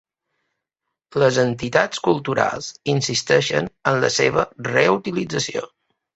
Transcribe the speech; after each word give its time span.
Les 1.23 1.37
entitats 1.43 2.01
culturals 2.07 2.71
insisteixen 2.95 3.71
en 3.93 4.01
la 4.07 4.11
seva 4.19 4.49
reutilització. 4.73 5.65